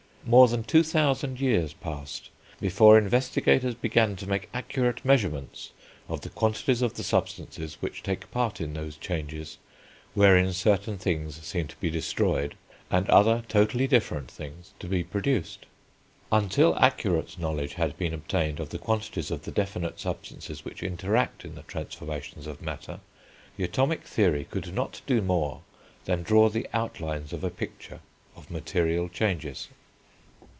[0.23, 5.71] More than two thousand years passed before investigators began to make accurate measurements
[6.07, 9.57] of the quantities of the substances which take part in those changes
[10.13, 12.55] wherein certain things seem to be destroyed
[12.91, 15.65] and other totally different things to be produced;
[16.31, 21.43] until accurate knowledge had been obtained of the quantities of the definite substances which interact
[21.43, 22.99] in the transformations of matter,
[23.57, 25.61] the atomic theory could not do more
[26.05, 28.01] than draw the outlines of a picture
[28.35, 29.67] of material changes.